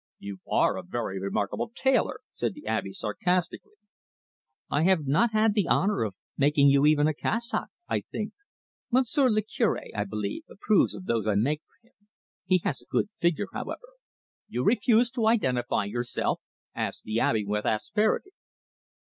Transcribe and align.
"You 0.17 0.39
are 0.49 0.79
a 0.79 0.83
very 0.83 1.19
remarkable 1.21 1.69
tailor," 1.75 2.21
said 2.31 2.55
the 2.55 2.65
Abbe 2.65 2.91
sarcastically. 2.91 3.75
"I 4.67 4.81
have 4.81 5.05
not 5.05 5.31
had 5.31 5.53
the 5.53 5.67
honour 5.67 6.01
of 6.05 6.15
making 6.39 6.69
you 6.69 6.87
even 6.87 7.05
a 7.05 7.13
cassock, 7.13 7.67
I 7.87 8.01
think. 8.11 8.33
Monsieur 8.89 9.29
le 9.29 9.43
Cure, 9.43 9.79
I 9.95 10.03
believe, 10.05 10.41
approves 10.49 10.95
of 10.95 11.05
those 11.05 11.27
I 11.27 11.35
make 11.35 11.61
for 11.61 11.87
him. 11.87 11.93
He 12.47 12.61
has 12.63 12.81
a 12.81 12.85
good 12.89 13.11
figure, 13.11 13.49
however." 13.53 13.89
"You 14.47 14.63
refuse 14.63 15.11
to 15.11 15.27
identify 15.27 15.85
yourself?" 15.85 16.41
asked 16.73 17.03
the 17.03 17.19
Abbe, 17.19 17.45
with 17.45 17.67
asperity. 17.67 18.31